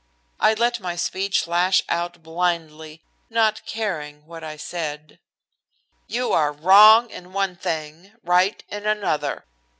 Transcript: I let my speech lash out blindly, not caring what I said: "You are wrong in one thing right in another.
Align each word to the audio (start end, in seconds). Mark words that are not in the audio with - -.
I 0.39 0.55
let 0.55 0.79
my 0.79 0.95
speech 0.95 1.45
lash 1.45 1.83
out 1.87 2.23
blindly, 2.23 3.03
not 3.29 3.63
caring 3.67 4.25
what 4.25 4.43
I 4.43 4.57
said: 4.57 5.19
"You 6.07 6.33
are 6.33 6.51
wrong 6.51 7.11
in 7.11 7.33
one 7.33 7.55
thing 7.55 8.11
right 8.23 8.63
in 8.69 8.87
another. 8.87 9.45